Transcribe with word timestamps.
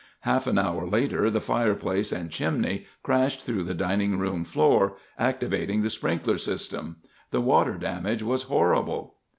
Half 0.21 0.47
an 0.47 0.57
hour 0.57 0.87
later 0.87 1.29
the 1.29 1.39
fireplace 1.39 2.11
and 2.11 2.31
chimney 2.31 2.87
crashed 3.03 3.41
through 3.43 3.61
the 3.65 3.75
dining 3.75 4.17
room 4.17 4.43
floor, 4.43 4.93
activating 5.19 5.83
the 5.83 5.91
sprinkler 5.91 6.39
system. 6.39 6.95
The 7.29 7.39
water 7.39 7.77
damage 7.77 8.23
was 8.23 8.41
horrible. 8.49 9.17